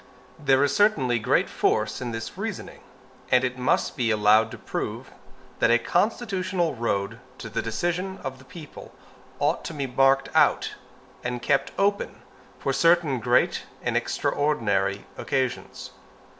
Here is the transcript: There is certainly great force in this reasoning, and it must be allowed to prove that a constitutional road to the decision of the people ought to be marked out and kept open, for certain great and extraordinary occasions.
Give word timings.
There 0.39 0.63
is 0.63 0.75
certainly 0.75 1.19
great 1.19 1.47
force 1.47 2.01
in 2.01 2.09
this 2.09 2.35
reasoning, 2.35 2.81
and 3.29 3.43
it 3.43 3.59
must 3.59 3.95
be 3.95 4.09
allowed 4.09 4.49
to 4.49 4.57
prove 4.57 5.11
that 5.59 5.69
a 5.69 5.77
constitutional 5.77 6.73
road 6.73 7.19
to 7.37 7.49
the 7.49 7.61
decision 7.61 8.17
of 8.23 8.39
the 8.39 8.45
people 8.45 8.95
ought 9.37 9.63
to 9.65 9.75
be 9.75 9.85
marked 9.85 10.29
out 10.33 10.73
and 11.23 11.39
kept 11.39 11.71
open, 11.77 12.23
for 12.57 12.73
certain 12.73 13.19
great 13.19 13.67
and 13.83 13.95
extraordinary 13.95 15.05
occasions. 15.19 15.91